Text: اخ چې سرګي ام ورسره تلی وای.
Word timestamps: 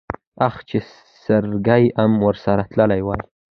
اخ 0.47 0.55
چې 0.69 0.77
سرګي 1.23 1.83
ام 2.03 2.11
ورسره 2.27 2.63
تلی 2.71 3.01
وای. 3.05 3.21